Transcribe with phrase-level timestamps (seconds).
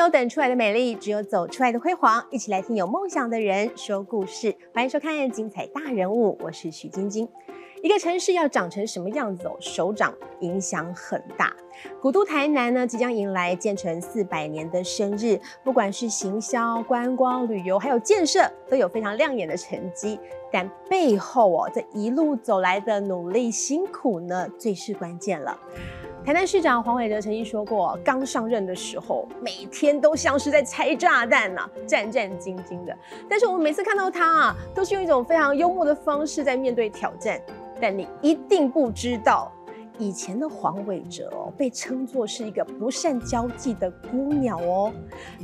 [0.00, 2.24] 没有等出来的美丽，只有走出来的辉煌。
[2.30, 7.28] 一起来听有梦想的人说故事，欢迎收看《精彩大人物》，我是许晶晶。
[7.82, 11.54] 一个城市要长成什么样子哦，首长影响很大。
[12.00, 20.18] 古都台南呢，即将迎来建成四百年的生日，不管是行销、观光、旅游，还有建设，都有非常亮眼的成绩。
[20.52, 25.58] 但背后哦，这一路走来的努力辛苦呢，最是关键了。
[26.22, 32.94] 台南市长黄伟哲曾经说过，刚上任的时候，每天都像是在拆炸弹呐，战战兢兢的。
[33.28, 37.40] 但是我们每次看到他啊，都是用一种非常幽默的方式在面对挑战。
[37.80, 39.50] 但你一定不知道，
[40.00, 44.90] 以前的黄伟哲哦，被称作是一个不善交际的孤鸟哦。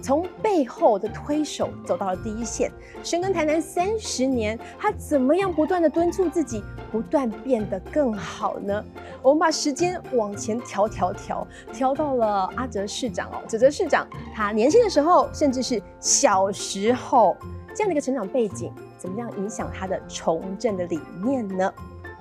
[0.03, 2.73] 从背后的推手走到了第一线，
[3.05, 8.83] 深耕台南三十年，他怎么样不断的敦促自己，不断变得更好呢？
[9.23, 17.37] 我们把时间往前调调调，调到了阿哲市长哦，哲哲市长他年轻的时候，甚至是小时候
[17.75, 21.71] 这样的一个成长背景，怎么样影响他的从政的理念呢？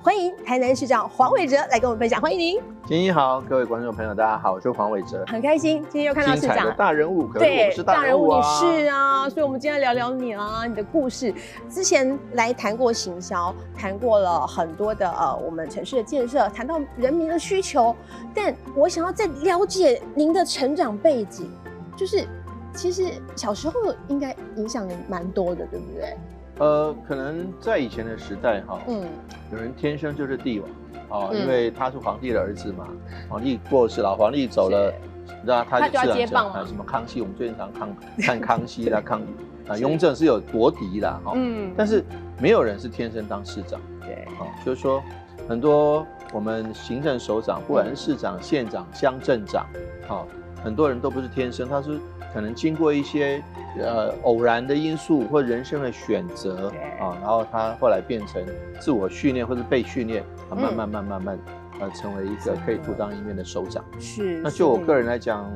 [0.06, 2.62] 欢迎台南市长黄伟哲来跟我们分享，欢迎您。
[2.86, 11.34] 金一好，各位观众朋友，大家好，我是黄伟哲，很开心今天又看到市长大人物，对，是大人物你是啊，所以我们今天聊聊你啊，你的故事。
[11.72, 17.96] 之前来谈过行销，谈过了很多的呃，我们城市的建设，谈到人民的需求，
[18.32, 21.50] 但我想要再了解您的成长背景，
[21.98, 22.28] 就是
[22.76, 23.74] 其实小时候
[24.08, 26.16] 应该影响你蛮多的，对不对？
[26.58, 29.04] 呃，可能在以前的时代哈，嗯，
[29.52, 30.70] 有人天生就是帝王，
[31.10, 32.88] 哦，因为他是皇帝的儿子嘛，
[33.30, 34.94] 皇帝过世了，皇帝走了，
[35.28, 39.22] 你知道他就要接棒嘛，什么康熙，我们最近常看看康熙啦， 康
[39.68, 42.04] 啊，雍正是有夺嫡的哈，嗯，但是
[42.40, 45.04] 没有人是天生当市长，对，哦，就是说
[45.50, 49.66] 很多我们行政首长，不管是市长、县长、乡镇长，
[50.08, 50.26] 好，
[50.66, 51.98] 很多人都不是天生，他是。
[52.34, 53.42] 可能经过一些
[53.80, 56.68] 呃偶然的因素或人生的选择
[57.00, 58.44] 啊，然后他后来变成
[58.78, 61.40] 自我训练或者被训练，啊，慢慢慢慢慢
[61.80, 63.82] 呃成为一个可以独当一面的首长。
[64.02, 64.42] 是。
[64.44, 65.50] 那就我个人来讲，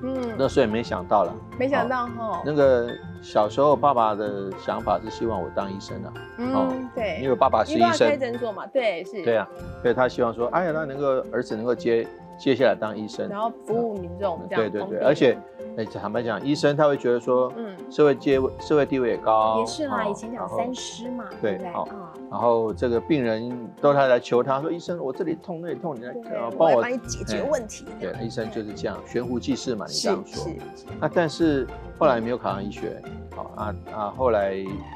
[0.00, 1.34] 嗯，那时候也没想到了。
[1.58, 2.40] 没想到哈。
[2.46, 2.88] 那个
[3.20, 6.12] 小时候爸爸的想法是希望我当医生的。
[6.38, 7.18] 嗯，对。
[7.20, 8.08] 因为爸爸是医生。
[8.08, 9.24] 开诊所嘛，对，是。
[9.24, 9.48] 对啊，
[9.82, 12.06] 所以他希望说，哎呀，那能够儿子能够接。
[12.38, 15.36] 接下来当医生，然后服务民众，这样对对对，而且，
[15.76, 21.68] 哎，坦白讲，医生他会觉得说，嗯，社会阶位、社会地位也高，也是啦，以前讲三师嘛，对对？
[21.72, 21.88] 好，
[22.30, 26.14] 然后这个病人都他来求他说，医生，我这里痛那里痛，你来
[26.56, 27.84] 帮我帮你解决问题。
[27.98, 30.44] 对，医生就是这样，悬壶济世嘛，你这样说。
[30.44, 30.86] 是是。
[31.00, 31.66] 那但是
[31.98, 33.02] 后来没有考上医学，
[33.34, 34.54] 好啊啊，后来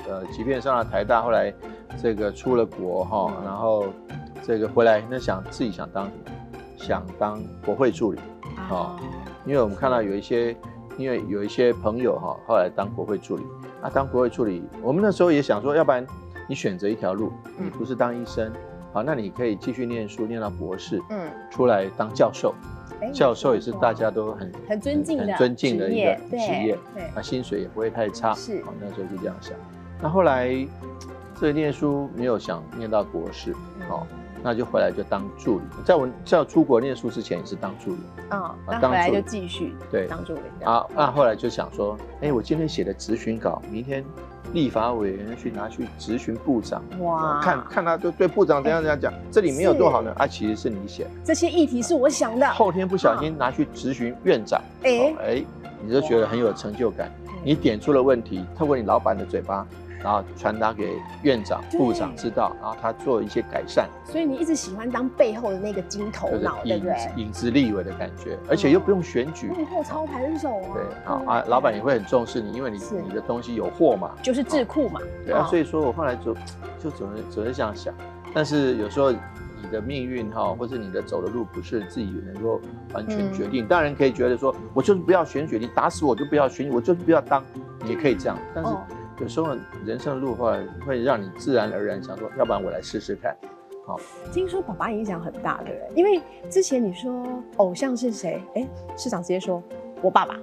[0.08, 1.52] 呃，即便上了台大，后来
[2.00, 3.86] 这个出了国哈，然后
[4.46, 6.08] 这个回来，那想自己想当。
[6.82, 8.18] 想当国会助理，
[8.68, 8.98] 哦，
[9.46, 10.54] 因为我们看到有一些，
[10.98, 13.44] 因为有一些朋友哈，后来当国会助理，
[13.80, 16.04] 啊，当国会助理，我们那时候也想说，要不然
[16.48, 18.52] 你选择一条路，你不是当医生，
[18.92, 22.52] 好，那你可以继续念书，念到博士，嗯，出来当教授，
[23.14, 29.54] 教授也是大家都很很尊敬的很尊敬的一个职业，对，那薪水也不会太差，是，好，那时候就这样想，
[30.02, 30.48] 那后来
[31.36, 33.54] 这个念书没有想念到博士，
[33.88, 34.04] 好。
[34.42, 37.98] 那就回来就当助理，在我在要出国念书之前也是当助理
[38.28, 40.84] 啊，那回来就继续对当助理啊。
[40.96, 44.04] 那后来就想说，哎，我今天写的咨询稿，明天
[44.52, 50.12] 立法委员去拿去咨询部长，哇，看看他就对部长怎样怎样讲，这里面有多好呢？
[50.18, 52.46] 啊，其实是你写，这些议题是我想的。
[52.50, 55.44] 后天不小心拿去咨询院长，哎哎，
[55.84, 57.12] 你就觉得很有成就感，
[57.44, 59.66] 你点出了问题，透过你老板的嘴巴。
[60.02, 63.88] 然后传达给院长、部长知道，然后他做一些改善。
[64.04, 67.12] 所以你一直喜欢当背后的那个金头脑，对不对？
[67.16, 70.68] 影子立委的感觉，而且又不用选举，幕后操盘手啊。
[70.74, 75.00] 对，好啊，老板也会很重视你，因为你你的东西有货嘛，就是智库嘛。
[75.24, 76.34] 对啊，所以说我后来就
[76.82, 77.94] 就总是总是这样想。
[78.34, 82.60] 但是有时候你的命运哈，或者你的走的路不是自己能够
[82.92, 83.68] 完全决定。
[83.68, 87.42] 当然可以觉得说，我就是不要选举，你打死我就不要选，我就是不要当，
[87.86, 88.36] 也可以这样。
[88.52, 88.70] 但是。
[89.22, 93.36] 有时候人生的路会会让你自然而然想说，要不然我来试试看。
[93.86, 93.96] 好，
[94.32, 96.02] 听说爸爸影响很大，对不对？
[96.02, 96.20] 因为
[96.50, 97.24] 之前你说
[97.58, 98.42] 偶像是谁？
[98.56, 98.66] 哎，
[98.96, 99.62] 市长直接说
[100.02, 100.34] 我爸爸。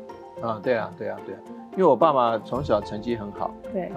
[0.41, 1.39] 啊，对啊，对啊，对啊，
[1.73, 3.91] 因为我爸爸从小成绩很好，对，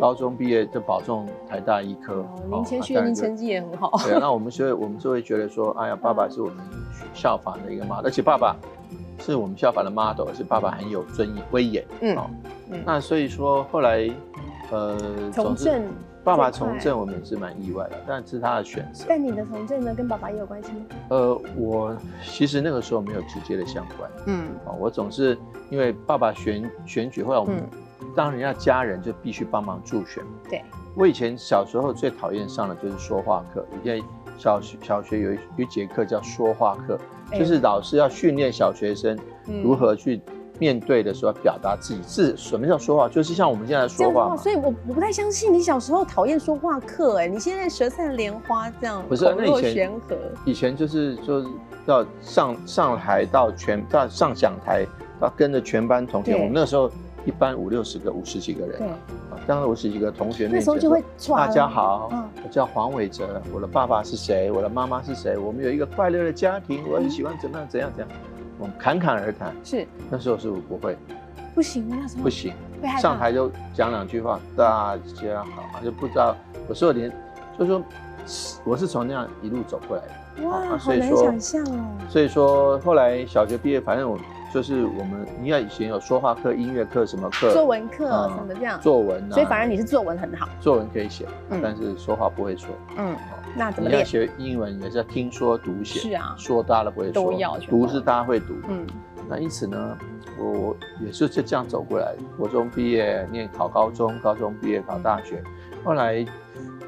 [0.00, 2.24] 高中毕业就保送台大医科。
[2.50, 3.92] 您谦虚，您成绩也很好。
[4.04, 6.64] 对，那我们所以我们就会觉得说，哎呀，爸爸是我们
[7.12, 8.56] 效仿的一个嘛，而且爸爸。
[9.20, 11.84] 是我们效仿的 model，是爸爸很有尊严威严。
[12.00, 12.18] 嗯，
[12.84, 14.10] 那所以说后来，
[14.70, 15.84] 呃，从政
[16.24, 19.04] 爸爸从政，我们也是蛮意外的，但是他的选择。
[19.06, 20.78] 但你的从政呢，跟爸爸也有关系吗？
[21.10, 24.10] 呃，我其实那个时候没有直接的相关。
[24.26, 25.36] 嗯，哦，我总是
[25.68, 27.62] 因为爸爸选选举，后来我们
[28.16, 30.24] 当人家家人就必须帮忙助选。
[30.48, 30.62] 对。
[30.96, 34.00] 我以前小时候最讨厌上的就是说话课，以前
[34.38, 36.98] 小学小学有一一节课叫说话课，
[37.32, 39.18] 就是老师要训练小学生
[39.62, 40.22] 如何去。
[40.64, 44.34] 面对的时候表达自己是什么叫说话，就是像我们现在说话。
[44.34, 49.92] 所以，我我不太相信你小时候讨厌说话课，哎，你现在舌灿莲花这样，不是那以前
[50.46, 51.44] 以前就是说
[51.84, 54.86] 要上上台到全到上讲台，
[55.20, 56.32] 要跟着全班同学。
[56.32, 56.90] 我们那时候
[57.26, 58.88] 一般五六十个，五十几个人，对，
[59.46, 62.10] 当时五十几个同学面前就会大家好，
[62.42, 64.50] 我叫黄伟哲，我的爸爸是谁？
[64.50, 65.36] 我的妈妈是谁？
[65.36, 68.08] 我们有一个快乐的家庭，我很喜欢怎么样怎样怎样。
[68.64, 70.96] 我们侃侃而谈，是那时候是不会，
[71.54, 71.98] 不行吗？
[72.00, 72.54] 那时候不行，
[72.98, 76.34] 上台就讲两句话，大家好，就不知道。
[76.66, 77.12] 有时候连，
[77.58, 77.82] 就说
[78.64, 81.98] 我是从那样一路走过来的，哇，好难想象哦。
[82.08, 84.18] 所以说后来小学毕业，反正我。
[84.54, 91.26] 就是我们，你看以前有说话课、音乐课什么课，作文课什么这样，作文，所以反而你是作文很好，作文可以写，
[91.60, 92.70] 但是说话不会说。
[92.96, 93.16] 嗯，
[93.56, 94.06] 那怎么练？
[94.06, 98.54] 学英文也是要听说读写，是啊，说大家都不会说，都要，读是大家会读。
[98.68, 98.86] 嗯，
[99.28, 99.98] 那因此呢，
[100.38, 105.42] 我也是就这样走过来，国中毕业念考高中，高中毕业考大学，
[105.82, 106.24] 后来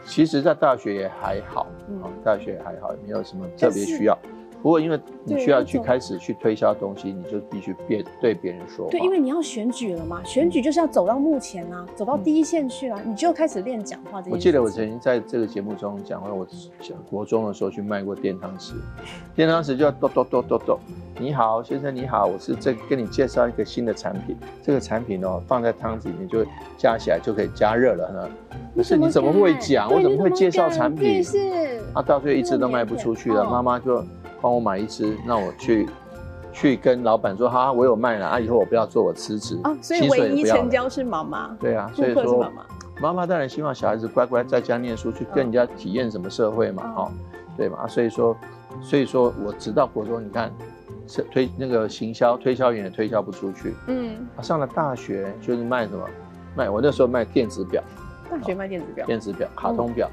[0.04, 4.16] 其实在大学也还好，嗯，大学还好，也没有什么特别需要。
[4.66, 8.90] 不过，因为你需要去开始去推销东西，你就必须别对别人说。
[8.90, 14.20] 对，因为你要选举了嘛，选举就是要走到目前啊，走到第一线去了，你就开始练讲话。
[14.28, 16.44] 我记得我曾经在这个节目中讲过，我
[16.80, 18.72] 讲国中的时候去卖过电汤匙，
[19.36, 20.78] 电汤匙就要咚咚咚咚咚。
[21.20, 26.44] 你好，先生，你好，我是这跟你介绍一个新的产品，这个产品哦放在汤子里面就
[26.76, 28.28] 加起来就可以加热了呢。
[28.74, 29.88] 不是你怎么会讲？
[29.88, 31.22] 我怎么会介绍产品？
[31.22, 31.38] 是。
[31.94, 34.04] 啊，到最后一直都卖不出去了，妈妈就。
[34.46, 35.88] 帮我买一只，那我去
[36.52, 39.76] 去跟老板说，好，我有卖了啊，以后我不要做，我辞职啊。
[39.82, 41.56] 所以唯一成交是妈妈。
[41.58, 42.66] 对啊，所以说妈妈，
[43.00, 47.12] 妈妈当然希望小孩子乖乖在家念书，去跟人家体验什么社会嘛，哈，
[47.56, 47.88] 对嘛？
[47.88, 48.37] 所以说，
[48.81, 50.52] 所以说我直到国中，你看，
[51.32, 56.08] 推那个行销推销员也推销不出去，嗯，上了大学就是卖什么，
[56.54, 57.82] 卖我那时候卖电子表，
[58.31, 60.08] 大学卖电子表，电子表、卡通表，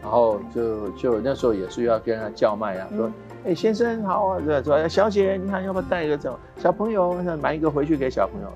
[0.00, 3.10] 然后就就那时候也是要跟人家叫卖啊，说。
[3.44, 8.48] 哎，先生好啊，对说小姐，你看要不要带一个这种小朋友，买一个回去给小朋友，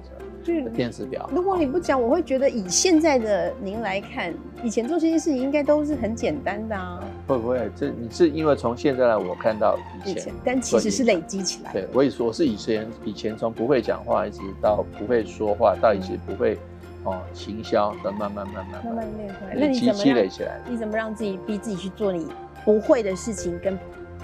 [0.44, 1.28] 是电子表。
[1.32, 7.02] 如果你不讲，我会觉得以现在的您来看，以前做这些事情应该都是很简单的啊。
[7.26, 7.68] 会不会？
[7.74, 11.72] 这你是因为从现在来我看到以前，但其实是累积起来。
[11.72, 16.56] 对，我也说，我是以前以前从不会讲话，一直到不会说话，到一直不会
[17.02, 19.56] 哦行销，的慢慢慢慢慢慢练回来。
[19.56, 20.60] 那你怎么积累起来？
[20.70, 22.28] 你怎么让自己逼自己去做你
[22.64, 23.76] 不会的事情跟？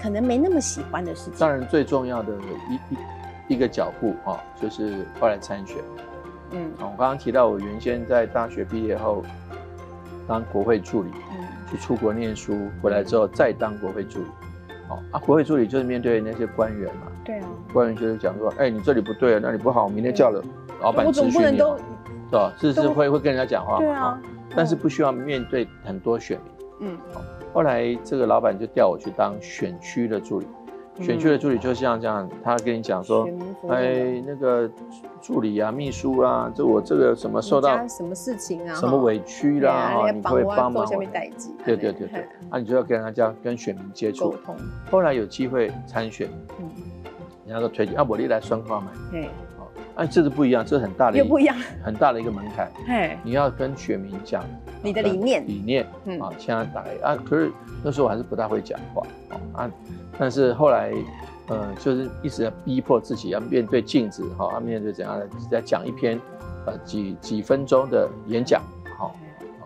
[0.03, 1.39] 可能没那么喜欢的事情。
[1.39, 2.33] 当然，最重要的
[2.69, 5.77] 一一一个脚步啊，就是后来参选。
[6.51, 9.23] 嗯，我刚刚提到，我原先在大学毕业后
[10.27, 14.25] 当国会助理，嗯，去出国念书，回来之后再当国会助理。
[14.89, 17.03] 好啊，国会助理就是面对那些官员嘛。
[17.23, 17.47] 对啊。
[17.71, 20.43] 官员就是讲说，哎，你这里不对，那里不好，明天叫了
[20.81, 22.53] 老板咨询你，是吧？
[22.59, 23.77] 是是会会跟人家讲话。
[23.77, 24.19] 对啊。
[24.53, 26.37] 但是不需要面对很多选
[26.79, 26.91] 民。
[26.91, 26.97] 嗯。
[27.13, 27.21] 好。
[27.53, 30.47] 后来这个老板就调我去当选区的助理，
[30.99, 33.29] 选区的助理就像这样，他跟你讲说，
[33.69, 34.69] 哎，那个
[35.21, 40.85] 助理啊、秘书啊，这我这个什么受到什么事情啊，什么委屈啦，你会帮忙。
[41.63, 44.35] 对对对对，啊，你就要跟他家跟选民接触。
[44.89, 46.27] 后来有机会参选，
[46.59, 46.69] 嗯，
[47.45, 48.91] 人家都推荐啊，我你来酸化嘛。
[49.11, 49.29] 对。
[49.95, 52.67] 哎，这是不一样，这是很大的，又不一样，很大的一个门槛。
[52.87, 54.43] 嘿，你要跟选民讲
[54.83, 57.51] 你的理念，理念，嗯啊，现在打啊，可是
[57.83, 59.71] 那时候我还是不大会讲话，哦啊，
[60.19, 60.93] 但是后来，
[61.47, 66.19] 呃，就是一直在逼迫自己要面对镜子，哈，要面对怎样的，在讲一篇，
[66.65, 68.61] 呃，几几分钟的演讲，
[68.97, 69.15] 好，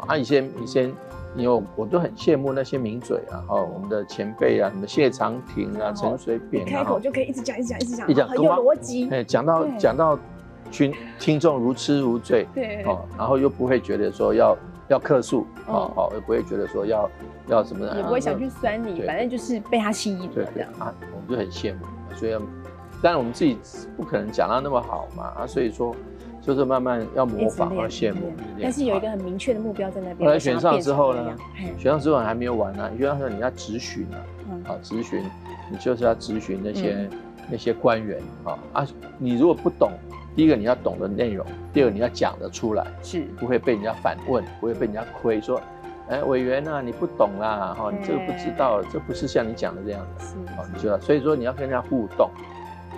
[0.07, 0.93] 啊，以前以前。
[1.35, 9.07] 因为我都很羡慕那些名嘴啊，哈，我们的前辈啊，什么谢长廷啊、陈水扁啊，开口就可以一直讲、一直讲、一直讲，一讲很有逻辑。
[9.11, 10.17] 哎，讲到讲到
[10.71, 14.57] 群听众如痴如醉，对，哦，然后又不会觉得说要
[14.87, 17.09] 要客诉，哦，好，又不会觉得说要
[17.47, 22.31] 要什么，也不会想去酸你，反正就是被他吸引了这样啊，我们就很羡慕，所以，
[23.01, 23.57] 当然我们自己
[23.95, 25.95] 不可能讲到那么好嘛，啊，所以说。
[26.39, 30.19] 就是慢慢要模仿而羡慕，但是有一个很明确的目标在那边。
[30.19, 31.35] 后来选上之后呢，
[31.77, 34.15] 选上之后还没有完呢，选上时候你要咨询啊，
[34.69, 35.21] 啊咨询，
[35.69, 37.09] 你就是要咨询那些
[37.51, 39.91] 那些官员啊啊，你如果不懂，
[40.37, 43.21] 第一个你要懂的内容，第二个你要讲得出来，是。
[43.39, 45.59] 不会被人家反问，不会被人家亏说，
[46.09, 50.23] 哎，委员呐，你不懂啦，哈，你这个不知道，这不是像你讲的这样的，
[50.55, 52.29] 哦，你知道，所以说你要跟人家互动，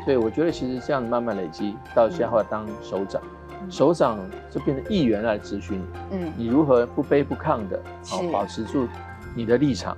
[0.04, 3.22] 所以我觉得其实这样慢慢累积，到现在当首长，
[3.70, 4.20] 首长
[4.52, 5.80] 就变成议员来咨询
[6.12, 8.86] 你，嗯，你如何不卑不亢的，好，保持住
[9.34, 9.96] 你的立场，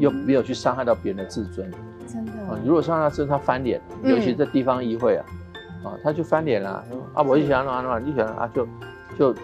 [0.00, 1.70] 又没有去伤害到别人的自尊，
[2.04, 2.32] 真的，
[2.64, 5.24] 如果伤害到自尊，他翻脸，尤其在地方议会啊，
[5.84, 6.84] 啊，他就翻脸了，
[7.14, 8.66] 啊，我就想弄啊弄啊，你想啊就
[9.18, 9.34] 就。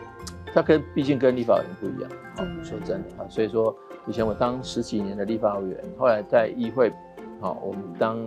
[0.55, 2.11] 他跟毕竟跟立法委员不一样，
[2.65, 3.77] 说真的啊，所以说
[4.07, 6.91] 以前我当十几年的立法委员，后来在议会，
[7.43, 8.27] 好，我们当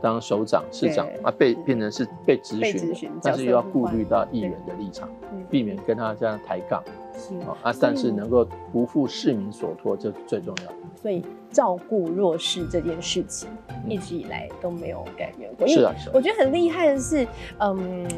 [0.00, 2.58] 当首长、市长啊，被变成是被质
[2.94, 5.06] 询，但是又要顾虑到议员的立场，
[5.50, 6.82] 避免跟他这样抬杠。
[7.14, 10.76] 是啊，但是能够不负市民所托，这是最重要的。
[11.00, 13.48] 所以照顾弱势这件事情，
[13.88, 15.66] 一直以来都没有改变过。
[15.66, 17.26] 是啊，我觉得很厉害的是，
[17.58, 18.08] 嗯，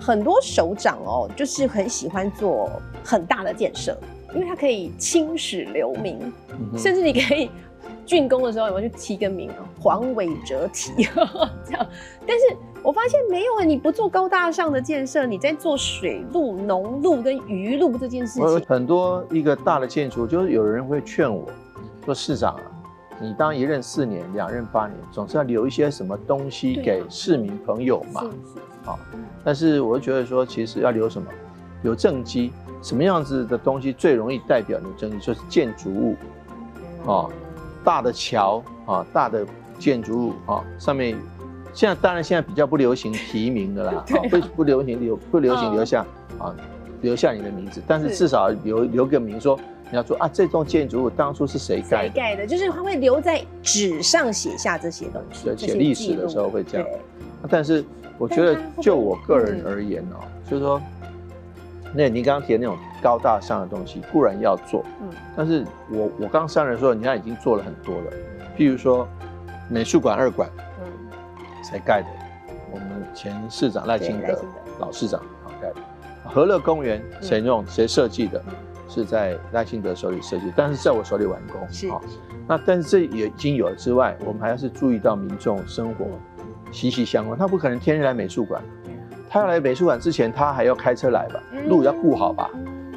[0.00, 2.70] 很多首长哦，就是很喜欢做
[3.04, 3.96] 很大的建设，
[4.34, 6.32] 因为他可以青史留名，
[6.76, 7.50] 甚至你可以。
[8.06, 10.92] 竣工的时候，我去提个名啊，黄伟哲提
[11.66, 11.86] 这样。
[12.24, 12.56] 但是
[12.86, 18.60] 我发现没有啊，你不做高大上的建设，你在做水路、农路跟鱼路这件事情。
[18.60, 21.44] 很多一个大的建筑，就是有人会劝我
[22.04, 22.62] 说：“市长啊，
[23.20, 28.22] 你当一任四年，两任八年，总是要留一些什么东西给市民朋友嘛。”
[28.86, 28.96] 好，
[29.42, 31.28] 但是我觉得说，其实要留什么？
[31.82, 32.52] 有政绩。
[32.82, 35.18] 什么样子的东西最容易代表你的政绩？
[35.18, 36.14] 就是建筑物，
[37.04, 37.28] 哦。
[37.82, 39.44] 大的桥啊，大的
[39.76, 41.16] 建筑物啊，上面
[41.76, 46.04] 现在当然现在比较不流行提名的啦， 不不流行留不流行留下
[46.38, 46.56] 啊，
[47.02, 49.58] 留下你的名字，但是至少留留个名，说
[49.90, 52.14] 你要说啊，这栋建筑物当初是谁盖的？
[52.14, 56.88] 盖的，就是他会留在纸上写下这些东西，写历史的时候会这样。
[57.50, 57.84] 但是
[58.16, 60.80] 我觉得就我个人而言哦，就是说。
[61.94, 68.12] 那你刚刚提的那种高大上的东西固然要做，嗯，但是我我刚上任的时候，人家已经做了很多了，
[68.58, 69.08] 譬如说
[69.70, 70.64] 美术馆二馆，嗯，
[71.66, 72.08] 才盖的，
[72.70, 74.40] 我们前市长赖清德
[74.78, 75.76] 老市长啊盖的，
[76.24, 78.40] 和乐公园谁用谁设计的，
[78.88, 81.88] 是在赖清德手里设计，但是在我手里完工，是
[82.46, 86.06] 那但是这也已经有了之外，我们还要是注意到民众生活
[86.70, 88.62] 息息相关，他不可能天天来美术馆。
[89.28, 92.48] 他要来美术馆之前，他还要开车来吧，路要顾好吧，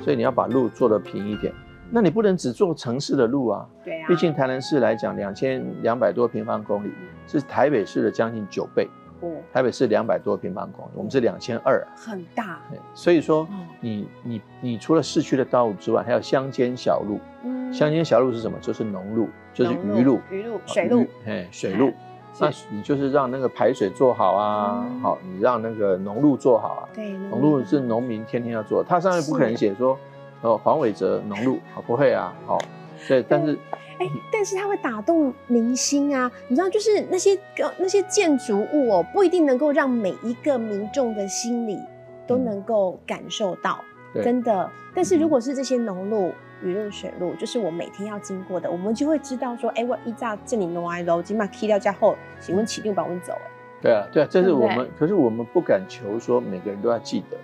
[0.04, 1.52] 所以你要把路做得平一点。
[1.92, 6.92] 那你不能只做城市的路啊，对啊，毕竟台南市来讲，两千两百多平方公里
[7.28, 8.88] 是台北市的将近九倍。
[9.22, 12.60] 哦，台北市两百多平方公里，我们是两千二，很大。
[12.94, 13.46] 所以说，
[13.82, 17.20] 你你你除了市区的道路之外，还有乡间小路。
[17.44, 18.58] 嗯，乡间小路是什么？
[18.62, 21.92] 就是农路，就是鱼路、鱼路、水路，哎，水路。
[22.40, 26.90] 那你就是让那个排水做好啊，好，你让那个农路做好啊。
[26.94, 29.98] 对，农路是农民天天要做，它上面不可能写说，
[30.42, 32.58] 哦，黄伟哲农路，好，不会啊，好，
[33.08, 33.58] 对，但是，
[34.00, 37.38] 哎，但是它会打动民心啊，你知道，就是那些
[37.78, 41.78] 那些建筑物哦，不一定能够让每一个民众的心里
[42.26, 43.80] 都能够感受到，
[44.24, 44.70] 真的。
[44.96, 46.32] 但是如果是这些农路，
[46.64, 57.38] 雨露水路就是我每天要经过的，我们就会知道说，哎，我一到这里弄完楼，起码 K 掉家后，请问启定把我们走，哎，对啊，对啊，这是我们，可是我们不敢求说每个人都要记得，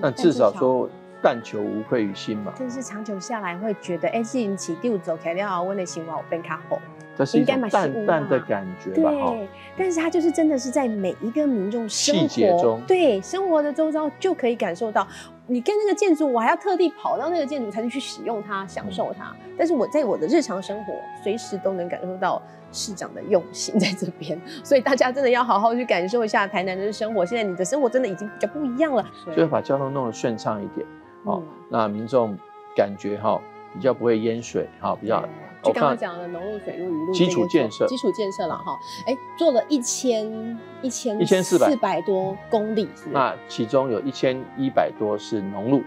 [0.00, 0.88] 但至少说
[1.24, 2.52] 但求无愧于心嘛。
[2.58, 6.78] 但是长久下来会觉得，哎，自己起定走开掉，我的心话我变卡好。
[7.16, 9.10] 这是一种淡淡的感觉吧？
[9.10, 15.06] 对，但是它就是真的是在每一个民众细节中，对生活的周遭就可以感受到。
[15.46, 19.30] 你跟那个建筑，我还要特地跑到那个建筑才能去使用它、享受它。
[19.58, 22.40] 但是我在我的日常生活，随时都能感受到
[22.72, 24.40] 市长的用心在这边。
[24.64, 27.26] 所以大家真的要好好去感受一下台南的生活。
[27.26, 29.04] 现在你的生活真的已经比较不一样了，
[29.36, 30.86] 就要把交通弄得顺畅一点，
[31.24, 32.34] 哦，那民众
[32.74, 33.38] 感觉哈
[33.74, 35.22] 比较不会淹水，哈，比较。
[35.64, 42.04] 就刚刚讲的农路、水路、鱼路基础建设，基础建设了哈，哎，做了一千一千一千四百。
[42.04, 45.82] 多公里，是那其中有一千一百多是农路，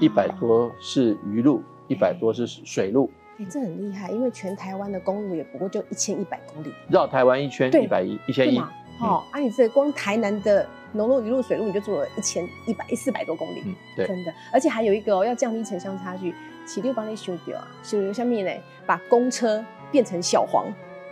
[0.00, 3.08] 一百多是鱼路，一百多是水路。
[3.38, 8.58] 哎，这很厉害，因为全台湾的公路也不过就一千一百公里，绕台湾一圈一百一一千一。
[8.98, 16.34] 好，啊，你这光台南的农路、鱼路、水路，你就做了一千一百四百多公里，嗯对，真的，而且还有一个哦，要降低城乡差距。
[16.66, 20.66] 起六帮你修掉啊，修掉下面呢，把公车变成小黄，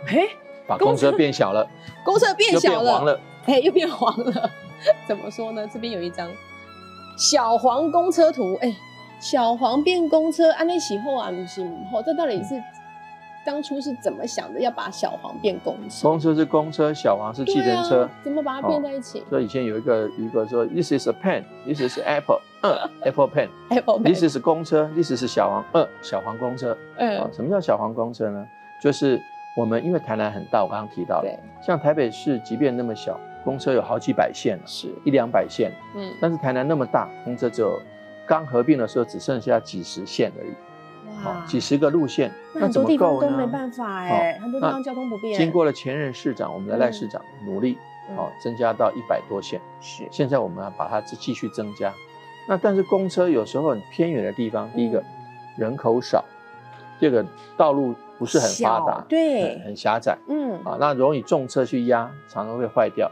[0.05, 0.29] 嘿，
[0.67, 1.67] 把公车变小了，
[2.03, 4.51] 公车变小了，哎，又变黄了，
[5.07, 5.67] 怎么说呢？
[5.73, 6.29] 这边有一张
[7.17, 8.75] 小黄公车图，哎，
[9.19, 12.61] 小黄变公车，安内喜后啊，不是，后，这到底是
[13.45, 16.09] 当初是怎么想的，要把小黄变公车？
[16.09, 19.23] 公车是公车，小黄是计程车，怎么把它变在一起？
[19.29, 28.47] 所以以前有一个一个说，This is a pen，This is apple，嗯，apple pen，apple pen，This is 公车，This is 小黄，嗯，小黄公车，嗯，什么叫小黄公车呢？
[28.81, 29.21] 就是
[29.55, 37.79] 我们因为台南很大，我刚刚提到了，像台北市即便那么小，公车有好几百线，是一两百线，嗯，但是台南那么大，公车只有
[38.25, 40.53] 刚合并的时候只剩下几十线而已。
[41.45, 43.29] 几十个路线，那怎么够呢？
[43.29, 45.37] 都没办法哎，很多地方交通不便。
[45.37, 47.77] 经过了前任市长，我们的赖市长努力，
[48.15, 49.59] 好增加到一百多线。
[49.81, 51.93] 是，现在我们要把它继续增加。
[52.47, 55.03] 那但是公车有时候很偏远的地方，第一个
[55.57, 56.23] 人口少，
[56.99, 57.25] 这个
[57.57, 63.09] 道路不是很发达，对，很狭窄，嗯，啊，那容易重车去压，常常会坏掉。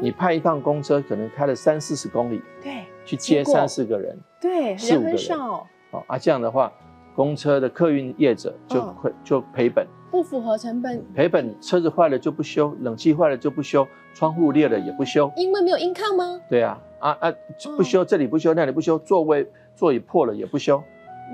[0.00, 5.66] 你派一趟公车，可能开了三四十公里，对，去接三四个人，对，四五个人，少，
[6.06, 6.72] 啊，这样的话。
[7.14, 11.54] 公车的客运业者就会就赔本，不符合成本，赔本。
[11.60, 16.40] 车子坏了就不修，冷气坏了就不修，窗户裂了也不修，因为没有 income 吗？
[16.48, 17.32] 对啊，啊啊，
[17.76, 20.82] 不修这里不修那里不修，座位座椅破了也不修，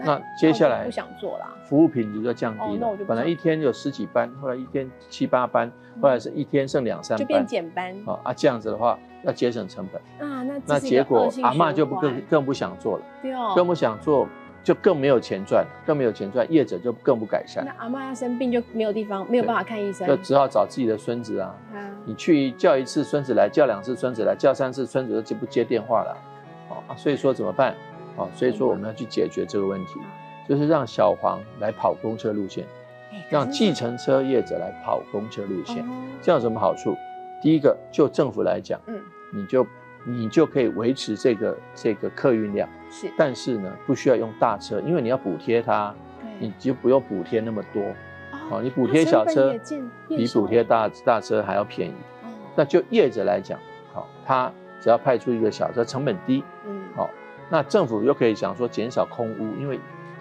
[0.05, 2.97] 那接下来不想做了，服务品质就降低了。
[3.07, 5.73] 本来一天有十几班，后来一天七八班，
[6.03, 7.95] 后来是一天剩两三班，就变减班。
[8.05, 14.29] 啊啊，这样子的话要节省成本啊，那那结果阿妈就不更更不想做了，对哦，更不想做。
[14.63, 17.65] 就更没有钱赚，更没有钱赚，业者就更不改善。
[17.65, 21.55] 那阿妈要生病就没有地方，没有办法看医生，就只好找自己的孙子啊。
[22.05, 26.17] 你去叫一次孙子来，叫两次孙子来，叫三次孙子就不接电话了。
[26.69, 27.75] 哦，所以说怎么办？
[28.17, 29.95] 哦，所以说我们要去解决这个问题，
[30.49, 32.65] 就是让小黄来跑公车路线，
[33.31, 35.85] 让计程车业者来跑公车路线，
[36.21, 36.95] 这样有什么好处？
[37.43, 39.01] 第一个，就政府来讲，嗯，
[39.33, 39.67] 你就。
[40.05, 45.95] 你就可以维持这个这个客运量，是，但是呢，不需要用大车，因为你要补贴它，
[46.39, 47.83] 你就不用补贴那么多，
[48.51, 49.55] 哦，你补贴小车
[50.09, 51.95] 比补贴大大车还要便宜，
[52.57, 53.59] 那就业者来讲，
[53.93, 57.11] 好，他只要派出一个小车，成本低，嗯，好，
[57.51, 59.79] 那政府又可以想说减少空污，因为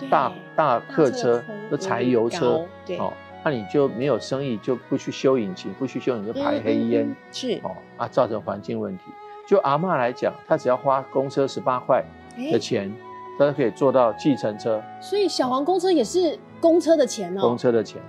[0.10, 3.14] 大大客车的柴油车，对，哦，
[3.46, 9.06] 那你就没有生意，就不去修引擎，不去修你就排黑烟，是，哦，啊，造成环境问题。
[9.50, 12.06] 就阿妈来讲，她只要花公车十八块
[12.52, 12.94] 的钱，
[13.36, 14.80] 她就可以坐到计程车。
[15.02, 17.42] 所以小黄公车也是公车的钱哦。
[17.42, 18.00] 公车的钱，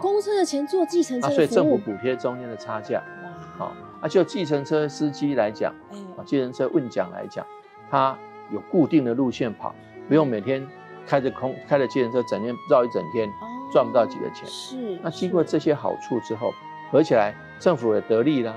[0.00, 3.02] 公车的钱坐计程车所以政府补贴中间的差价。
[3.22, 5.70] 哇，好，啊，就计程车司机来讲，
[6.16, 7.44] 啊，计程车问奖来讲，
[7.90, 8.16] 他
[8.50, 9.74] 有固定的路线跑，
[10.08, 10.66] 不用每天
[11.06, 13.28] 开着空开着计程车整天绕一整天，
[13.70, 14.46] 赚不到几个钱。
[14.46, 16.50] 是，那经过这些好处之后，
[16.90, 18.56] 合起来政府也得利了。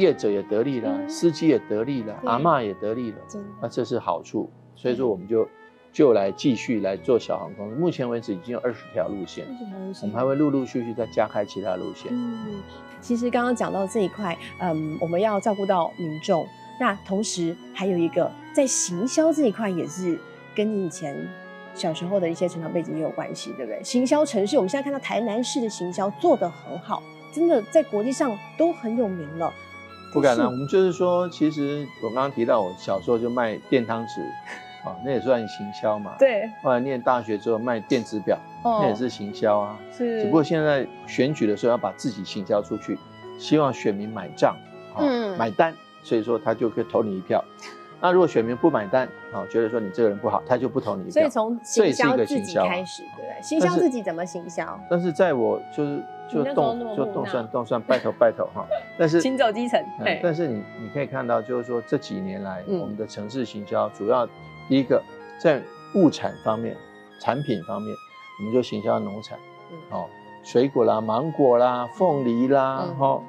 [0.00, 3.18] 业者也得利了，司机也得利了，阿妈也得利了，
[3.60, 4.50] 那这是好处。
[4.74, 5.46] 所以说，我们就
[5.92, 7.70] 就来继续来做小航空。
[7.72, 9.44] 目前为止已经有二十条路线，
[10.02, 12.10] 我们还会陆陆续续再加开其他路线。
[12.12, 12.62] 嗯，
[13.00, 16.46] 其实刚刚讲到这一块，嗯，我们要照顾到民众，
[16.80, 20.18] 那同时还有一个在行销这一块也是
[20.54, 21.16] 跟你以前
[21.74, 23.82] 小时候的一些成长背景也有关系，对不对？
[23.84, 29.52] 行销城市，我们现在看到台南市的行销做得很好，真的在国际上都很有名了。
[30.12, 34.20] 不敢啊，我们就是说，其实我刚刚提到，我小时候就卖电汤匙，
[34.84, 36.14] 啊，那也算行销嘛。
[36.18, 36.50] 对。
[36.62, 39.78] 后来念大学之后卖电子表，那也是行销啊。
[39.96, 40.20] 是。
[40.20, 42.98] 只不过现在选举的时候要把自己行销出去，
[43.38, 44.56] 希望选民买账，
[44.98, 47.44] 嗯，买单，所以说他就可以投你一票。
[48.00, 51.12] 那如果选民不买单，啊，觉得说你这个人不好，他就不投你一票。
[51.12, 53.42] 所以从行销自己开始，对不对？
[53.42, 54.78] 行销自己怎么行销？
[54.88, 56.02] 但是在我就是。
[56.32, 58.64] 就动就动算动算拜头拜头哈，
[58.96, 59.84] 但是 行走基层。
[60.22, 64.24] 但是你你可以看到，就是说这几年来，我们的城市行销主要
[64.68, 65.02] 第一个
[65.42, 65.60] 在
[65.96, 66.76] 物产方面、
[67.20, 67.92] 产品方面，
[68.38, 69.36] 我们就行销农产，
[69.90, 70.06] 哦，
[70.44, 73.20] 水果啦、芒果啦、凤梨啦，哈，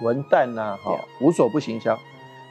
[0.00, 1.94] 文旦呐，哈，无所不行销。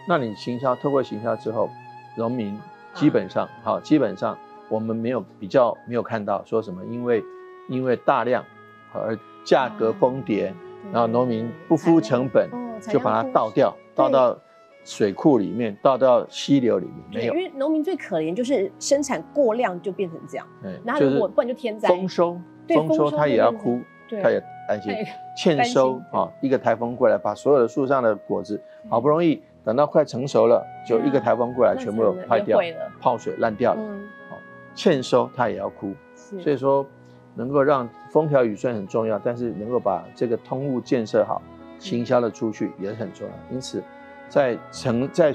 [0.07, 1.69] 那你行销透过行销之后，
[2.15, 2.57] 农民
[2.93, 4.37] 基本上好，基本上
[4.69, 7.23] 我们没有比较没有看到说什么，因为
[7.69, 8.43] 因为大量
[8.93, 9.17] 而。
[9.47, 10.53] 价格崩跌，
[10.91, 12.49] 然后农民不付成本，
[12.81, 14.37] 就把它倒掉，倒到
[14.83, 17.33] 水库里面，倒到溪流里面，没有。
[17.33, 20.45] 因为农民最可怜就是生产过量就变成这样，
[20.83, 23.79] 然后如果不然就天灾，丰收，丰收他也要哭，
[24.21, 24.93] 他也担心，
[25.37, 32.57] 欠收啊，一个台风过来把所有的树上的果子，好不容易等到快成熟了，就一个台风过来，全部都坏掉，
[33.01, 33.81] 泡水烂掉了，
[34.29, 34.37] 好，
[34.73, 36.85] 欠收它也要哭，所以说。
[37.39, 41.39] 能够让风调雨顺很重要，但是能够把这个通路建设好，
[41.77, 43.33] 行销的出去也很重要。
[43.53, 43.83] 因此，
[44.27, 45.31] 在城在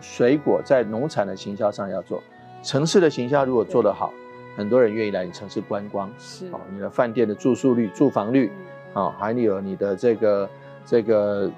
[0.00, 2.22] 水果在农产的行销上要做，
[2.62, 4.12] 城市的行销如果做得好，
[4.56, 6.46] 很多人愿意来你城市观光，是。
[6.52, 8.52] 哦，你的饭店的住宿率、住房率，
[8.92, 10.48] 哦，还有你的这个
[10.84, 11.50] 这个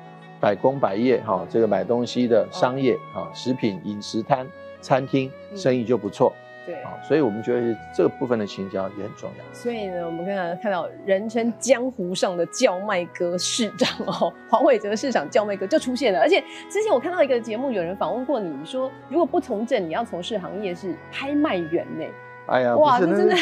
[0.43, 4.45] 百工百业哈，这个买东西的商业啊，食品饮食摊、
[4.81, 6.33] 餐厅生意就不错。
[6.67, 6.77] 对，
[7.07, 9.45] 所以我们觉得这个部分的行销也很重要。
[9.53, 16.19] 所以呢，我们刚刚看到人称江湖上的叫卖哥市长哦， 黄伟哲市长叫卖哥就出现了。
[16.19, 22.05] 而且之前我看到一个节目，有人访问过你，说如果不从政，你要从事行业是拍卖员呢。
[22.47, 23.37] 哎呀，哇，这真的，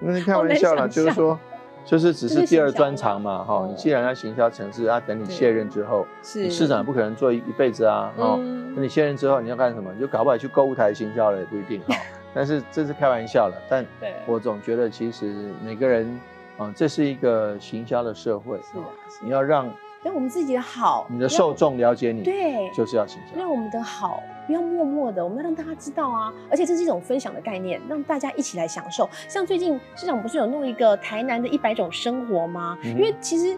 [0.00, 1.38] 那是开玩笑了， 就是说，
[1.84, 3.66] 就是只是第二专长嘛，哈。
[3.68, 8.36] 你既然要行销城市，啊，等你卸任之后，是市长不可能做一辈子啊，哦，
[8.74, 9.92] 等你卸任之后你要干什么？
[10.00, 11.94] 就搞不好去购物台行销了也不一定哈。
[12.34, 13.84] 但是这是开玩笑了，但
[14.26, 16.18] 我总觉得其实每个人，
[16.56, 18.78] 啊，这是一个行销的社会，是
[19.22, 19.68] 你要让
[20.02, 29.08] 让我们自己的好，你的受众了解你，对，就是要行销，让我们的好不要默默的，我们要让大家知道啊，而且这是一种分享的概念，让大家一起来享受。
[29.28, 32.76] 像最近市长不是有弄一个台南的一百种生活吗？
[32.82, 33.56] 因为其实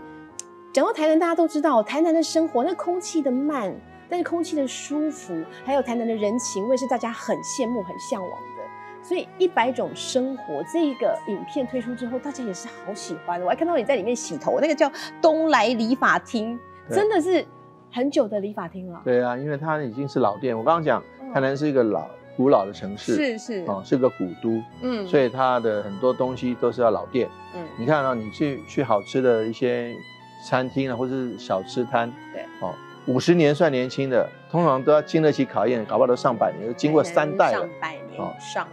[0.71, 3.75] 讲到台南，大家都知道台南的生活，那空气的慢，
[4.11, 8.31] 但是空气的舒服，还有台南的人情味，是大家很羡慕、很向往。
[9.05, 13.41] 所以一百种生活这一个影片推出之后，大家也是好喜欢。
[13.43, 14.91] 我还看到你在里面洗头，那个叫
[15.21, 16.59] 东来理发厅，
[16.91, 17.45] 真的是
[17.93, 19.03] 很久的理发厅了。
[19.05, 20.57] 对啊，因为它已经是老店。
[20.57, 21.03] 我刚刚讲，
[21.35, 24.63] 台南是一个老古老的城市，是是哦，是个古都。
[24.81, 27.29] 嗯，所以它的很多东西都是要老店。
[27.55, 29.95] 嗯，你看啊，你去去好吃的一些
[30.49, 32.75] 餐厅啊，或者是小吃摊，对，哦，
[33.07, 37.61] 五十年算年轻的，通常都要经得起考验，搞不好都上百年，经过三代了。
[37.61, 37.69] 上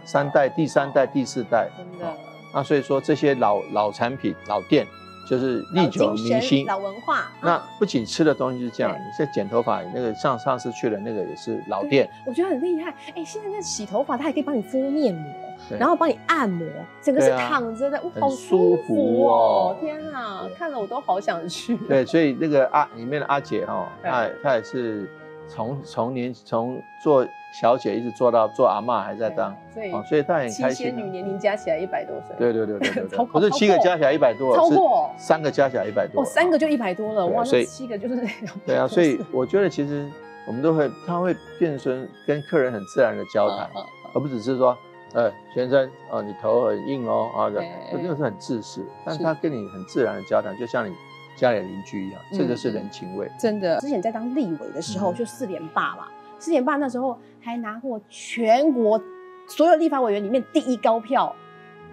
[0.04, 2.06] 三代、第三代、第四代，真的。
[2.54, 4.86] 那所以说这些老老产品、老店，
[5.26, 7.32] 就是历久弥新、老文化。
[7.40, 12.94] 那不仅吃的东西是这样，你在剪头发那个上上次去的那个也是老店，我觉得很厉害。
[13.14, 15.32] 哎，现在那洗头发，它还可以帮你敷面膜，
[15.78, 16.66] 然后帮你按摩，
[17.00, 19.76] 整个是躺着的，哇好舒服哦！
[19.80, 21.74] 天啊，看了我都好想去。
[21.88, 25.08] 对，所以那个阿里面的阿姐哈，她她也是
[25.52, 27.26] 从从年从做。
[27.60, 29.54] 小姐一直做到做阿妈还在当，
[29.92, 30.68] 哦，所以她很开心。
[30.70, 32.34] 七仙女年龄加起来一百多岁。
[32.38, 36.22] 对对对对对， 不是七个加起来一百多，超过三个加起来一百多。
[36.22, 38.58] 哦，三个就一百多了，哇，那七个就是那种。
[38.64, 40.10] 对啊，所以我觉得其实
[40.46, 43.68] 我们都会，他会变成跟客人很自然的交谈，
[44.14, 44.74] 而不只是说，
[45.12, 50.94] 呃，先生，哦，你头很硬哦，啊，这真的是很自私，但他跟你很自然的交谈，就像你
[51.36, 53.30] 家里邻居一样，这个是人情味。
[53.38, 56.08] 真的，之前在当立委的时候，就四连霸嘛。
[56.38, 59.00] 四连霸那时候还拿过全国
[59.46, 61.34] 所有立法委员里面第一高票，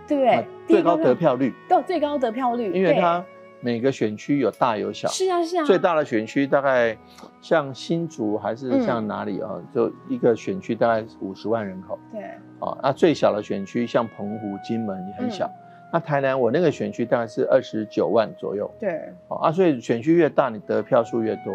[0.07, 0.47] 对不对？
[0.67, 2.71] 最高得票率，对，最高得票率。
[2.73, 3.23] 因为他
[3.61, 5.63] 每个选区有大有小，是啊是啊。
[5.65, 6.97] 最大的选区大概
[7.41, 9.61] 像新竹还是像哪里啊？
[9.73, 11.99] 就一个选区大概五十万人口。
[12.11, 12.21] 对。
[12.59, 15.49] 啊，那最小的选区像澎湖、金门也很小。
[15.91, 18.69] 那台南我那个选区大概是二十九万左右。
[18.79, 19.01] 对。
[19.27, 21.53] 啊，所以选区越大，你得票数越多。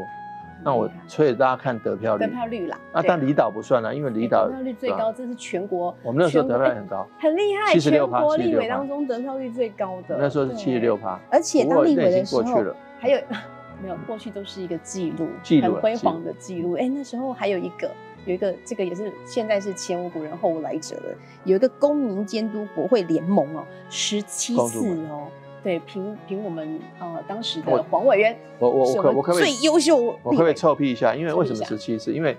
[0.66, 2.80] 那我所以大家看得票率，得票率啦。
[2.92, 5.94] 啊，但离岛不算了，因为离岛得票率最高，这是全国。
[6.02, 10.16] 我们那时候得票率很高，很厉害，七十六趴，全国立委当中得票率最高的。
[10.18, 12.64] 那时候是七十六趴，而且当立委的时候，
[12.98, 13.20] 还有
[13.82, 15.28] 没有过去都是一个记录，
[15.60, 16.72] 很辉煌的记录。
[16.78, 17.90] 哎，那时候还有一个，
[18.26, 24.78] 有一个这个也是现在是前无古人后无来者的，有一个公民监督国会联盟哦，十七次
[25.10, 25.28] 哦。
[25.62, 29.96] 对，凭凭我们呃当时的黄委员，我我我可我可不可以最优秀？
[30.22, 31.16] 我可不可以臭屁一下？
[31.16, 32.12] 因为为什么十七次？
[32.12, 32.36] 因为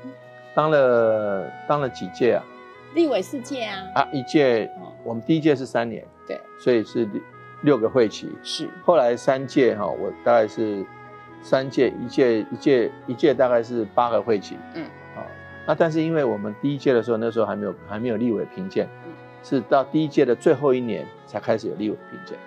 [0.53, 2.43] 当了当了几届啊？
[2.93, 3.83] 立委四届啊？
[3.95, 4.69] 啊，一届，
[5.03, 7.09] 我们第一届是三年，对，所以是
[7.63, 8.29] 六个会期。
[8.43, 10.85] 是，后来三届哈，我大概是
[11.41, 14.55] 三届，一届一届一届大概是八个会期。
[14.75, 14.91] 嗯，好，
[15.67, 18.87] 那但是因为我们第一届的时候，那时候还没有还没有立委评鉴，
[19.43, 22.37] 是到第一届的最后一年才开始有立委评鉴。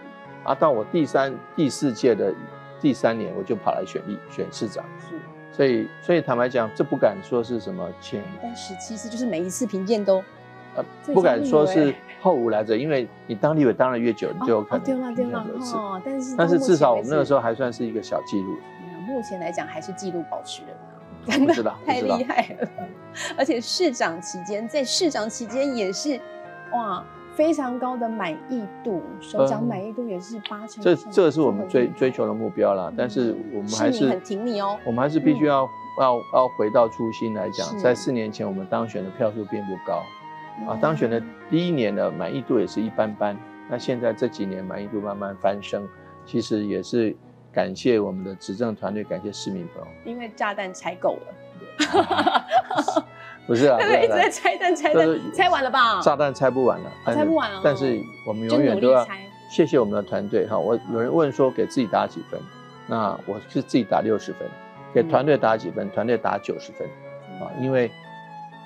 [0.44, 2.32] 啊，到我第三、第四届的
[2.80, 4.84] 第三年，我就跑来选立选市长。
[4.98, 5.16] 是，
[5.52, 8.22] 所以，所以坦白讲，这不敢说是什么前。
[8.40, 10.22] 但是其实就是每一次评鉴都，
[10.76, 14.84] 呃，不敢说是后无来者，因为你当立委当了越久，你就有可能。
[14.84, 15.12] 对吗？
[15.14, 15.44] 对吗？
[15.74, 18.56] 哦，但是但是至少我们那个时候还算是一个小记录。
[19.06, 20.87] 目前来讲还是记录保持人啊，
[21.28, 22.68] 真的太厉害了。
[23.36, 26.20] 而且市长期间，在市长期间也是，
[26.72, 27.04] 哇。
[27.34, 30.82] 非常高的满意度，首长满意度也是八成。
[30.82, 32.92] 这这是我们追追求的目标啦。
[32.96, 34.76] 但是我们还是很挺你哦。
[34.84, 35.60] 我们还是必须要
[36.00, 40.02] 要要回到初心来讲，在四年前我们当选的票数并不高，
[40.66, 43.38] 啊，当选的第一年的满意度也是一般般。
[43.70, 45.88] 那现在这几年满意度慢慢翻升，
[46.26, 47.14] 其实也是
[47.52, 49.88] 感谢我们的执政团队，感谢市民朋友。
[50.04, 51.34] 因为炸弹拆够了。
[53.46, 56.00] 不是啊，对，一直在拆弹，拆弹，拆完了吧？
[56.02, 57.62] 炸弹拆不完了，拆不完啊。
[57.64, 59.06] 但是我们永远都要
[59.50, 60.58] 谢谢我们的团队哈。
[60.58, 62.38] 我有人问说给自己打几分，
[62.86, 64.46] 那我是自己打六十分，
[64.92, 65.88] 给团队打几分？
[65.90, 66.86] 团队打九十分
[67.40, 67.90] 啊，因为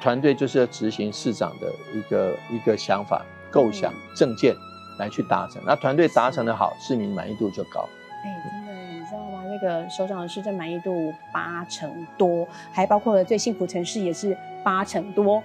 [0.01, 4.53] 团队就是要执行市长的一个一个想法、构想、政见
[4.99, 5.63] 来去达成。
[5.65, 7.89] 那团队达成的好，市民满意度就高。
[8.25, 8.62] 哎，
[9.63, 14.37] 个首长的市政满意度八成多，还包括了最幸福城市也是。
[14.65, 15.43] 八成多，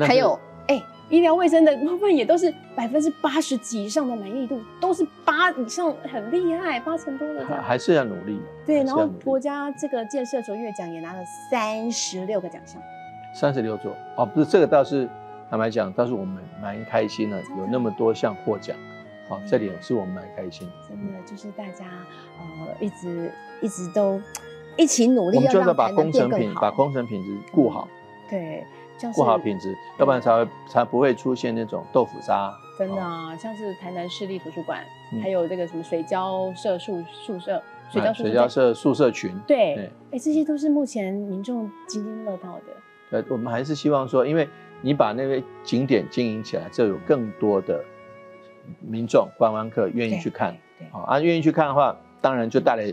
[0.00, 7.44] 还有哎，医疗卫生的部分也都是百分之八十几以上的满意度，都是八以上，很厉害，八成多的。
[7.44, 8.40] 还是要努力。
[8.64, 12.80] 对，然后国家这个建设卓越奖也拿了三十六个奖项，
[13.34, 15.06] 三十六座哦，不是这个倒是
[15.50, 18.74] 坦白讲，倒是我们蛮开心的，有那么多项获奖，
[19.30, 20.74] 好，这点是我们蛮开心的。
[20.88, 21.86] 真的就是大家
[22.38, 24.20] 呃一直一直都
[24.76, 27.88] 一起努力，我们就是把工程品把工程品质顾好。
[28.28, 28.64] 对，
[29.14, 32.52] 顾好品质，要不然才会才不会出现那种豆腐渣。
[32.76, 34.82] 真的啊，像是台南市立图书馆，
[35.22, 37.62] 还有这个什么水交社宿宿舍，
[37.92, 39.38] 水交水交社宿舍群。
[39.46, 43.18] 对，哎，这些都是目前民众津津乐道的。
[43.18, 44.48] 呃，我们还是希望说，因为
[44.80, 47.84] 你把那个景点经营起来，就有更多的
[48.80, 50.54] 民众观光客愿意去看。
[50.90, 52.92] 好啊，愿意去看的话，当然就带来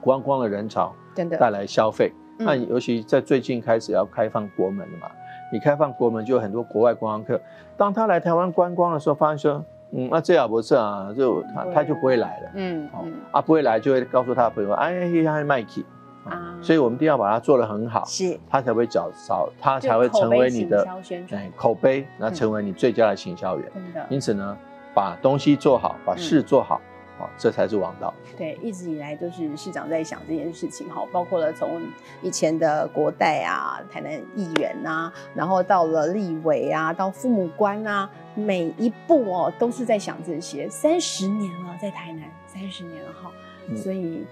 [0.00, 1.36] 观光的人潮，真的。
[1.36, 2.12] 带来消费。
[2.38, 5.08] 那尤其在最近开始要开放国门了嘛？
[5.52, 7.40] 你开放国门，就有很多国外观光客，
[7.76, 15.86] 当他来台湾观光的时候，发现说，嗯，那这也不是啊，就他他就不会来了，嗯，好啊，不会来就会告诉他的朋友，哎，还卖气
[16.24, 20.86] 啊，所以我们一定要把它做得很好，是，他才会找找，它才会成为你的
[21.30, 24.06] 哎口碑，那成为你最佳的行销员，真的。
[24.08, 24.56] 因此呢，
[24.94, 26.80] 把东西做好，把事做好。
[27.16, 28.12] 好，这才是王道。
[28.36, 30.90] 对，一直以来都是市长在想这件事情。
[30.90, 31.80] 哈，包括了从
[32.22, 40.68] 以前的国代啊、台南议员啊，然后到了立委啊，到父母官啊，每一步哦都是在想这些。
[40.68, 43.30] 三十年了，在台南三十年了哈，
[43.76, 44.26] 所以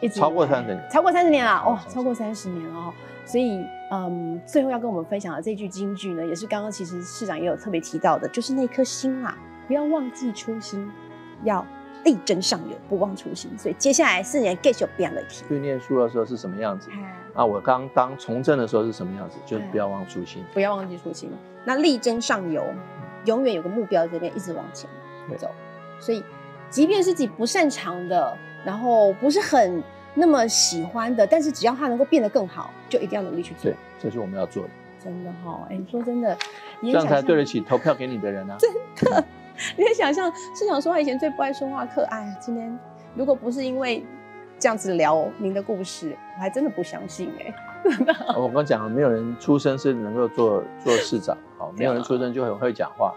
[0.00, 2.94] 一直超过三十年，超过三十年了哦，超过三十年了哈。
[3.24, 10.90] 所以嗯，最后要跟我们分享的这句金句呢，也是刚刚其实市长也有特别提到的，就是那颗心啊，不要忘记初心，
[11.42, 11.64] 要。
[12.04, 13.50] 力争上游，不忘初心。
[13.56, 15.22] 所以接下来四年继续变了。
[15.26, 16.90] 去念书的时候是什么样子？
[17.32, 19.38] 啊，我刚当从政的时候是什么样子？
[19.46, 21.32] 就是不要忘初心，不要忘记初心。
[21.64, 22.62] 那力争上游，
[23.24, 24.86] 永远有个目标这边一直往前
[25.38, 25.50] 走。
[25.98, 26.22] 所以，
[26.68, 29.82] 即便是自己不擅长的，然后不是很
[30.14, 33.70] 那么喜欢的，但是只要它能够变得更好，就一定要努力去做。
[33.70, 34.70] 对，这是我们要做的。
[35.02, 36.36] 真的哈，哎，你说真的，
[36.80, 38.56] 这样才对得起投票给你的人啊。
[38.60, 38.72] 真
[39.10, 39.24] 的。
[39.76, 42.36] 你可以想象，市长说话以前最不爱说话，可爱。
[42.40, 42.76] 今天
[43.14, 44.04] 如果不是因为
[44.58, 47.54] 这样子聊您的故事，我还真的不相信哎。
[48.36, 53.14] 我刚讲了，没有人出生是能够做做市长，好，没有人出生就很会讲话，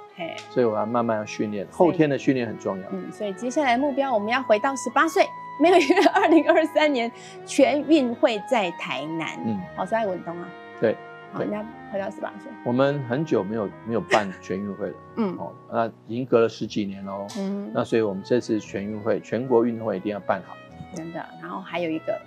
[0.50, 2.88] 所以我要慢慢要训练，后天的训练很重要。
[2.92, 5.26] 嗯，所以接下来目标我们要回到十八岁，
[5.62, 7.12] 没有因为二零二三年
[7.46, 10.48] 全运会在台南，嗯，好，所以文东啊，
[10.80, 10.96] 对。
[11.34, 12.50] 好，人家回到十八岁。
[12.64, 20.56] 我们很久没有没有办全运会了，嗯，哦，那已经隔了十几年喽，嗯，那所以我们这次全运会，全国运动会一定要办好。
[20.96, 22.18] 真的，然后还有一个，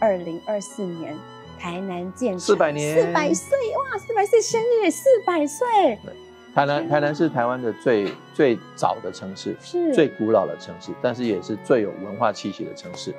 [0.00, 1.14] 二零二四年
[1.60, 5.66] 台南建四百年，四百岁哇，四百岁生日，四百岁。
[6.02, 6.14] 对，
[6.54, 13.14] 台南台南是台湾的最最早的城市，是最古老的城市，但是也是最有文化气息的城市。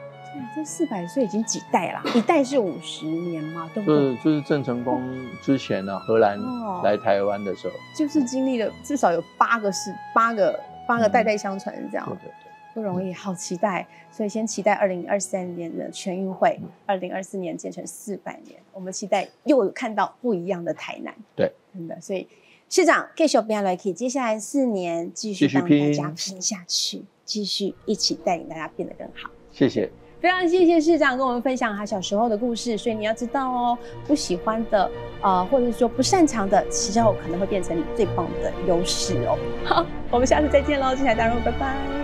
[0.55, 2.01] 这四百岁已经几代了？
[2.15, 3.69] 一代是五十年嘛？
[3.73, 4.15] 对不对？
[4.15, 5.03] 就是就是郑成功
[5.41, 6.39] 之前呢，荷兰
[6.83, 12.07] 来台湾的时候，就是经历了至少有八个世八个八个代代相传这样。
[12.07, 13.87] 对对对，不容易，好期待。
[14.11, 21.13] 所以先期待二零二三年的全运会，二零二四年建成四百年，我们期待又看到不一样的台南。
[21.35, 21.99] 对，真的。
[22.01, 22.27] 所以
[22.69, 29.29] 市长继续不要来 k 接下来四年继续帮大家拼下去，继续一起带领大家变得更好。
[29.51, 29.89] 谢谢。
[30.19, 34.87] 非常谢谢市长跟我们分享他小时候的故事，所以你要知道哦，不喜欢的，
[35.19, 39.35] 呃，或者是说不擅长的，其实可能会变成你最棒的优势哦。
[39.65, 42.00] 好，我们下次再见喽，精彩大人物，拜拜。